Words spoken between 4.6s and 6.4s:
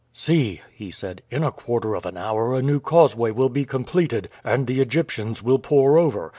the Egyptians will pour over.